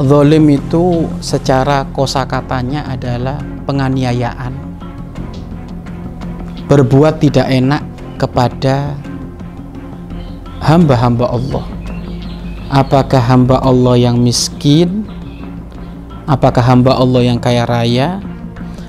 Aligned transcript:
Zolim 0.00 0.48
itu 0.48 1.04
secara 1.20 1.84
kosakatanya 1.92 2.88
adalah 2.88 3.36
penganiayaan. 3.68 4.56
Berbuat 6.64 7.20
tidak 7.20 7.44
enak 7.44 7.84
kepada 8.16 8.96
hamba-hamba 10.64 11.28
Allah. 11.28 11.64
Apakah 12.72 13.20
hamba 13.20 13.60
Allah 13.60 14.00
yang 14.00 14.16
miskin? 14.16 15.04
Apakah 16.24 16.64
hamba 16.64 16.96
Allah 16.96 17.20
yang 17.26 17.36
kaya 17.36 17.68
raya? 17.68 18.24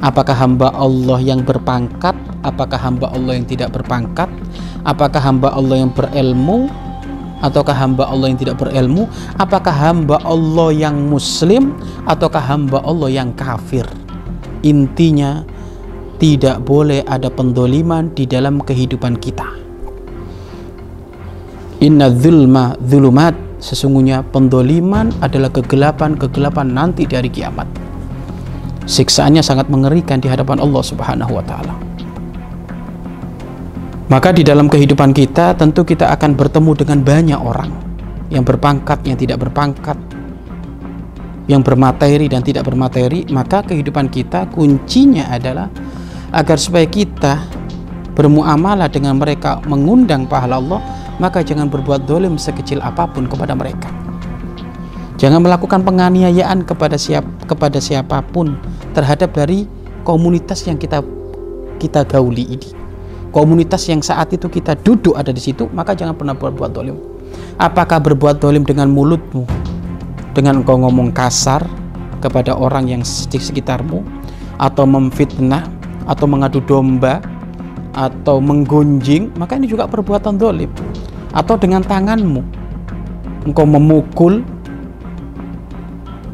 Apakah 0.00 0.40
hamba 0.40 0.72
Allah 0.72 1.20
yang 1.20 1.44
berpangkat? 1.44 2.16
Apakah 2.40 2.80
hamba 2.80 3.12
Allah 3.12 3.36
yang 3.36 3.44
tidak 3.44 3.76
berpangkat? 3.76 4.32
Apakah 4.88 5.20
hamba 5.20 5.52
Allah 5.52 5.84
yang 5.84 5.92
berilmu? 5.92 6.83
Ataukah 7.42 7.74
hamba 7.74 8.06
Allah 8.06 8.30
yang 8.30 8.38
tidak 8.38 8.56
berilmu? 8.60 9.10
Apakah 9.40 9.74
hamba 9.74 10.20
Allah 10.22 10.70
yang 10.70 11.08
muslim? 11.10 11.74
Ataukah 12.06 12.42
hamba 12.42 12.82
Allah 12.86 13.10
yang 13.10 13.34
kafir? 13.34 13.84
Intinya, 14.62 15.42
tidak 16.18 16.62
boleh 16.62 17.02
ada 17.04 17.28
pendoliman 17.28 18.12
di 18.14 18.24
dalam 18.24 18.62
kehidupan 18.62 19.18
kita. 19.18 19.46
Inna 21.84 22.08
zulma 22.08 22.78
zulumat 22.80 23.44
Sesungguhnya 23.64 24.20
pendoliman 24.28 25.08
adalah 25.24 25.48
kegelapan-kegelapan 25.48 26.68
nanti 26.68 27.08
dari 27.08 27.32
kiamat. 27.32 27.64
Siksaannya 28.84 29.40
sangat 29.40 29.72
mengerikan 29.72 30.20
di 30.20 30.28
hadapan 30.28 30.60
Allah 30.60 30.84
Subhanahu 30.84 31.32
wa 31.32 31.40
taala. 31.40 31.93
Maka 34.04 34.36
di 34.36 34.44
dalam 34.44 34.68
kehidupan 34.68 35.16
kita 35.16 35.56
tentu 35.56 35.80
kita 35.80 36.12
akan 36.12 36.36
bertemu 36.36 36.76
dengan 36.76 36.98
banyak 37.00 37.40
orang 37.40 37.72
yang 38.28 38.44
berpangkat, 38.44 39.00
yang 39.08 39.16
tidak 39.16 39.40
berpangkat, 39.40 39.96
yang 41.48 41.64
bermateri 41.64 42.28
dan 42.28 42.44
tidak 42.44 42.68
bermateri, 42.68 43.24
maka 43.32 43.64
kehidupan 43.64 44.12
kita 44.12 44.44
kuncinya 44.52 45.32
adalah 45.32 45.72
agar 46.36 46.60
supaya 46.60 46.84
kita 46.84 47.40
bermuamalah 48.12 48.92
dengan 48.92 49.16
mereka 49.16 49.64
mengundang 49.64 50.28
pahala 50.28 50.60
Allah 50.60 50.80
maka 51.18 51.40
jangan 51.46 51.70
berbuat 51.70 52.04
dolim 52.04 52.36
sekecil 52.36 52.82
apa 52.82 53.06
pun 53.06 53.24
kepada 53.24 53.54
mereka. 53.54 53.90
Jangan 55.14 55.40
melakukan 55.40 55.86
penganiayaan 55.86 56.66
kepada 56.66 56.98
siap 56.98 57.22
kepada 57.46 57.78
siapa 57.78 58.18
pun 58.34 58.58
terhadap 58.92 59.30
dari 59.30 59.64
komunitas 60.02 60.66
yang 60.66 60.76
kita 60.76 61.00
kita 61.78 62.02
gauli 62.04 62.58
ini. 62.58 62.83
Komunitas 63.34 63.90
yang 63.90 63.98
saat 63.98 64.30
itu 64.30 64.46
kita 64.46 64.78
duduk 64.78 65.18
ada 65.18 65.34
di 65.34 65.42
situ, 65.42 65.66
maka 65.74 65.90
jangan 65.90 66.14
pernah 66.14 66.38
berbuat 66.38 66.70
dolim. 66.70 66.94
Apakah 67.58 67.98
berbuat 67.98 68.38
dolim 68.38 68.62
dengan 68.62 68.86
mulutmu, 68.94 69.42
dengan 70.38 70.62
engkau 70.62 70.78
ngomong 70.78 71.10
kasar 71.10 71.66
kepada 72.22 72.54
orang 72.54 72.86
yang 72.86 73.02
di 73.02 73.38
sekitarmu, 73.42 74.06
atau 74.62 74.86
memfitnah, 74.86 75.66
atau 76.06 76.30
mengadu 76.30 76.62
domba, 76.62 77.18
atau 77.90 78.38
menggunjing, 78.38 79.34
maka 79.34 79.58
ini 79.58 79.66
juga 79.66 79.90
perbuatan 79.90 80.38
dolim. 80.38 80.70
Atau 81.34 81.58
dengan 81.58 81.82
tanganmu? 81.82 82.38
Engkau 83.50 83.66
memukul? 83.66 84.46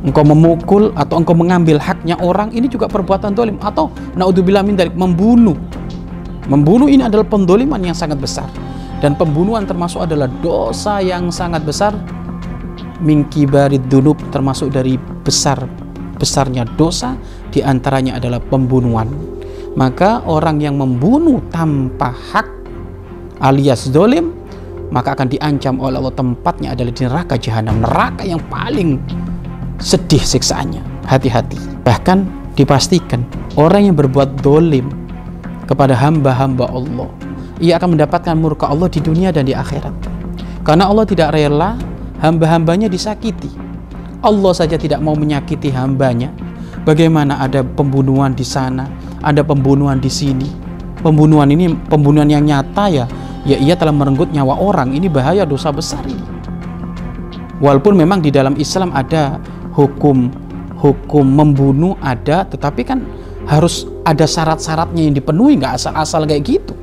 Engkau 0.04 0.24
memukul 0.28 0.92
atau 0.92 1.16
engkau 1.16 1.32
mengambil 1.32 1.80
haknya 1.80 2.20
orang 2.20 2.52
ini 2.52 2.68
juga 2.68 2.92
perbuatan 2.92 3.32
dolim. 3.32 3.56
Atau 3.64 3.88
naudzubillah 4.20 4.60
min 4.60 4.76
dari 4.76 4.92
membunuh 4.92 5.56
membunuh 6.46 6.88
ini 6.88 7.04
adalah 7.04 7.26
pendoliman 7.26 7.80
yang 7.82 7.96
sangat 7.96 8.16
besar. 8.16 8.48
Dan 9.00 9.16
pembunuhan 9.16 9.64
termasuk 9.64 10.04
adalah 10.04 10.28
dosa 10.40 11.00
yang 11.00 11.32
sangat 11.32 11.64
besar. 11.64 11.96
Mingki 13.00 13.48
barid 13.48 13.88
dunub 13.88 14.20
termasuk 14.28 14.68
dari 14.68 15.00
besar 15.00 15.64
besarnya 16.20 16.68
dosa 16.76 17.16
di 17.48 17.64
antaranya 17.64 18.20
adalah 18.20 18.36
pembunuhan. 18.44 19.08
Maka 19.72 20.20
orang 20.28 20.60
yang 20.60 20.76
membunuh 20.76 21.40
tanpa 21.48 22.12
hak 22.12 22.44
alias 23.40 23.88
dolim 23.88 24.36
maka 24.92 25.16
akan 25.16 25.32
diancam 25.32 25.80
oleh 25.80 25.96
Allah. 25.96 26.12
Tempatnya 26.12 26.76
adalah 26.76 26.92
di 26.92 27.02
neraka 27.08 27.34
jahanam 27.40 27.80
neraka 27.80 28.28
yang 28.28 28.42
paling 28.52 29.00
sedih 29.80 30.20
siksaannya. 30.20 31.08
Hati-hati. 31.08 31.56
Bahkan 31.80 32.18
dipastikan 32.52 33.24
orang 33.56 33.88
yang 33.88 33.96
berbuat 33.96 34.44
dolim 34.44 34.99
kepada 35.70 35.94
hamba-hamba 35.94 36.66
Allah. 36.66 37.06
Ia 37.62 37.78
akan 37.78 37.94
mendapatkan 37.94 38.34
murka 38.34 38.66
Allah 38.66 38.90
di 38.90 38.98
dunia 38.98 39.30
dan 39.30 39.46
di 39.46 39.54
akhirat. 39.54 39.94
Karena 40.66 40.90
Allah 40.90 41.06
tidak 41.06 41.30
rela 41.30 41.78
hamba-hambanya 42.18 42.90
disakiti. 42.90 43.46
Allah 44.20 44.50
saja 44.50 44.74
tidak 44.74 44.98
mau 44.98 45.14
menyakiti 45.14 45.70
hambanya. 45.70 46.34
Bagaimana 46.82 47.38
ada 47.38 47.62
pembunuhan 47.62 48.34
di 48.34 48.42
sana 48.42 48.90
ada 49.22 49.46
pembunuhan 49.46 50.02
di 50.02 50.10
sini? 50.10 50.48
Pembunuhan 51.00 51.48
ini 51.48 51.72
pembunuhan 51.88 52.28
yang 52.28 52.44
nyata 52.44 52.84
ya 52.90 53.04
ya 53.46 53.56
ia 53.56 53.78
telah 53.78 53.94
merenggut 53.94 54.34
nyawa 54.34 54.58
orang. 54.58 54.92
Ini 54.92 55.06
bahaya 55.06 55.46
dosa 55.46 55.70
besar 55.70 56.02
ini. 56.04 56.24
Walaupun 57.60 57.94
memang 57.94 58.24
di 58.24 58.32
dalam 58.32 58.56
Islam 58.56 58.90
ada 58.96 59.36
hukum 59.76 60.32
hukum 60.80 61.24
membunuh 61.28 61.94
ada 62.00 62.48
tetapi 62.48 62.82
kan 62.88 63.04
harus 63.44 63.84
ada 64.10 64.26
syarat-syaratnya 64.26 65.06
yang 65.06 65.14
dipenuhi 65.14 65.54
nggak 65.62 65.78
asal-asal 65.78 66.26
kayak 66.26 66.42
gitu 66.42 66.74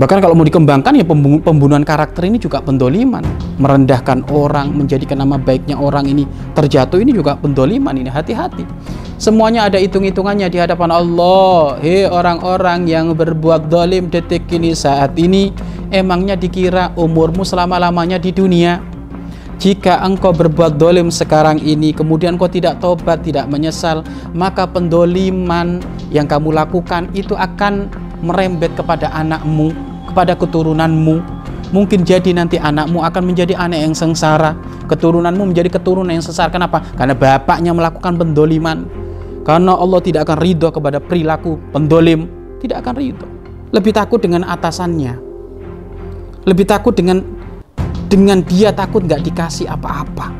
Bahkan 0.00 0.24
kalau 0.24 0.32
mau 0.32 0.48
dikembangkan 0.48 0.96
ya 0.96 1.04
pembunuhan 1.44 1.84
karakter 1.84 2.24
ini 2.24 2.40
juga 2.40 2.64
pendoliman. 2.64 3.20
Merendahkan 3.60 4.24
orang, 4.32 4.72
menjadikan 4.72 5.20
nama 5.20 5.36
baiknya 5.36 5.76
orang 5.76 6.08
ini 6.08 6.24
terjatuh 6.56 7.04
ini 7.04 7.12
juga 7.12 7.36
pendoliman 7.36 7.92
ini. 7.92 8.08
Hati-hati. 8.08 8.64
Semuanya 9.20 9.68
ada 9.68 9.76
hitung-hitungannya 9.76 10.48
di 10.48 10.56
hadapan 10.56 10.88
Allah. 10.96 11.76
Hei 11.84 12.08
orang-orang 12.08 12.88
yang 12.88 13.12
berbuat 13.12 13.68
dolim 13.68 14.08
detik 14.08 14.48
ini 14.48 14.72
saat 14.72 15.12
ini. 15.20 15.52
Emangnya 15.92 16.32
dikira 16.32 16.96
umurmu 16.96 17.44
selama-lamanya 17.44 18.16
di 18.16 18.32
dunia? 18.32 18.80
Jika 19.60 20.00
engkau 20.00 20.32
berbuat 20.32 20.80
dolim 20.80 21.12
sekarang 21.12 21.60
ini, 21.60 21.92
kemudian 21.92 22.40
kau 22.40 22.48
tidak 22.48 22.80
tobat, 22.80 23.20
tidak 23.20 23.44
menyesal, 23.44 24.00
maka 24.32 24.64
pendoliman 24.64 25.84
yang 26.08 26.24
kamu 26.24 26.56
lakukan 26.56 27.12
itu 27.12 27.36
akan 27.36 27.92
merembet 28.24 28.72
kepada 28.72 29.12
anakmu, 29.12 29.68
kepada 30.08 30.32
keturunanmu. 30.32 31.20
Mungkin 31.76 32.08
jadi 32.08 32.32
nanti 32.32 32.56
anakmu 32.56 33.04
akan 33.04 33.20
menjadi 33.20 33.52
anak 33.60 33.84
yang 33.84 33.92
sengsara, 33.92 34.56
keturunanmu 34.88 35.52
menjadi 35.52 35.76
keturunan 35.76 36.08
yang 36.08 36.24
sengsara. 36.24 36.48
Kenapa? 36.48 36.80
Karena 36.96 37.12
bapaknya 37.12 37.76
melakukan 37.76 38.16
pendoliman. 38.16 38.88
Karena 39.44 39.76
Allah 39.76 40.00
tidak 40.00 40.24
akan 40.24 40.40
ridho 40.40 40.72
kepada 40.72 40.96
perilaku 41.04 41.60
pendolim, 41.68 42.32
tidak 42.64 42.80
akan 42.80 42.96
ridho. 42.96 43.28
Lebih 43.76 43.92
takut 43.92 44.24
dengan 44.24 44.40
atasannya, 44.48 45.20
lebih 46.48 46.64
takut 46.64 46.96
dengan 46.96 47.39
dengan 48.10 48.42
dia 48.42 48.74
takut 48.74 49.06
nggak 49.06 49.22
dikasih 49.22 49.70
apa-apa. 49.70 50.34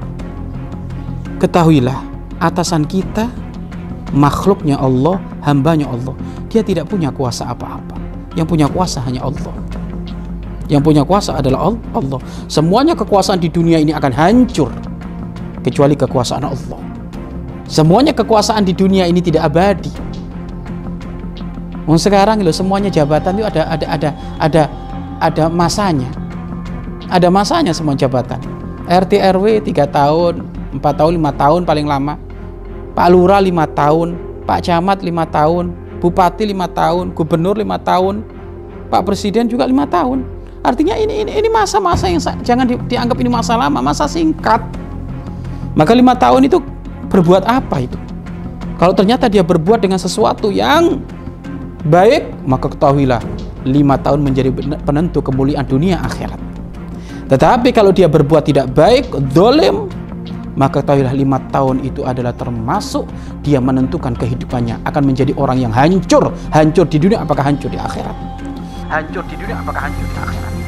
Ketahuilah, 1.38 2.02
atasan 2.42 2.82
kita 2.82 3.30
makhluknya 4.10 4.74
Allah, 4.74 5.22
hambanya 5.46 5.86
Allah. 5.86 6.18
Dia 6.50 6.66
tidak 6.66 6.90
punya 6.90 7.14
kuasa 7.14 7.46
apa-apa. 7.46 7.94
Yang 8.34 8.46
punya 8.50 8.66
kuasa 8.66 8.98
hanya 9.06 9.22
Allah. 9.22 9.54
Yang 10.66 10.82
punya 10.82 11.02
kuasa 11.06 11.38
adalah 11.38 11.70
Allah. 11.70 12.20
Semuanya 12.50 12.98
kekuasaan 12.98 13.38
di 13.38 13.46
dunia 13.46 13.78
ini 13.78 13.94
akan 13.94 14.12
hancur 14.12 14.70
kecuali 15.62 15.94
kekuasaan 15.94 16.42
Allah. 16.42 16.80
Semuanya 17.70 18.10
kekuasaan 18.10 18.66
di 18.66 18.74
dunia 18.74 19.06
ini 19.06 19.22
tidak 19.22 19.46
abadi. 19.46 19.94
sekarang 21.90 22.38
loh 22.46 22.54
semuanya 22.54 22.86
jabatan 22.86 23.42
itu 23.42 23.46
ada 23.50 23.66
ada 23.66 23.86
ada 23.90 24.10
ada 24.38 24.62
ada 25.18 25.44
masanya 25.50 26.06
ada 27.10 27.26
masanya 27.28 27.74
semua 27.74 27.98
jabatan. 27.98 28.38
RT 28.86 29.18
RW 29.34 29.66
3 29.66 29.86
tahun 29.90 30.46
4 30.78 30.98
tahun 30.98 31.12
5 31.18 31.42
tahun 31.42 31.60
paling 31.66 31.86
lama. 31.90 32.14
Pak 32.94 33.08
Lurah 33.10 33.42
5 33.42 33.50
tahun 33.74 34.08
Pak 34.46 34.66
Camat 34.66 34.98
5 35.02 35.10
tahun 35.30 35.64
Bupati 36.02 36.42
5 36.42 36.58
tahun 36.74 37.04
Gubernur 37.14 37.54
5 37.54 37.66
tahun 37.86 38.14
Pak 38.90 39.02
Presiden 39.06 39.50
juga 39.50 39.66
5 39.66 39.74
tahun. 39.90 40.18
Artinya 40.62 40.94
ini 40.98 41.26
ini 41.26 41.32
ini 41.34 41.48
masa-masa 41.48 42.06
yang 42.10 42.20
jangan 42.20 42.66
di, 42.68 42.76
dianggap 42.86 43.16
ini 43.18 43.30
masa 43.30 43.58
lama 43.58 43.80
masa 43.80 44.04
singkat. 44.10 44.60
Maka 45.72 45.94
lima 45.94 46.18
tahun 46.18 46.50
itu 46.50 46.58
berbuat 47.08 47.46
apa 47.46 47.86
itu? 47.86 47.96
Kalau 48.76 48.92
ternyata 48.92 49.30
dia 49.30 49.40
berbuat 49.40 49.80
dengan 49.80 49.96
sesuatu 49.96 50.52
yang 50.52 51.00
baik 51.88 52.28
maka 52.44 52.68
ketahuilah 52.68 53.22
lima 53.64 53.96
tahun 53.96 54.20
menjadi 54.20 54.52
penentu 54.84 55.24
kemuliaan 55.24 55.64
dunia 55.64 55.96
akhirat 56.04 56.49
tetapi 57.30 57.70
kalau 57.70 57.94
dia 57.94 58.10
berbuat 58.10 58.50
tidak 58.50 58.74
baik, 58.74 59.06
dolim, 59.30 59.86
maka 60.58 60.82
ketahuilah 60.82 61.14
lima 61.14 61.38
tahun 61.54 61.86
itu 61.86 62.02
adalah 62.02 62.34
termasuk 62.34 63.06
dia 63.46 63.62
menentukan 63.62 64.18
kehidupannya 64.18 64.82
akan 64.82 65.02
menjadi 65.06 65.30
orang 65.38 65.62
yang 65.62 65.70
hancur, 65.70 66.34
hancur 66.50 66.90
di 66.90 66.98
dunia 66.98 67.22
apakah 67.22 67.46
hancur 67.46 67.70
di 67.70 67.78
akhirat? 67.78 68.16
Hancur 68.90 69.22
di 69.30 69.38
dunia 69.38 69.62
apakah 69.62 69.86
hancur 69.86 70.06
di 70.10 70.18
akhirat? 70.18 70.59